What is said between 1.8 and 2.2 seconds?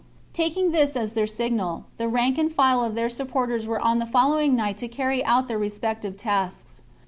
the